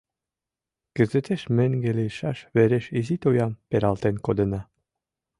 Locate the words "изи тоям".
2.99-3.53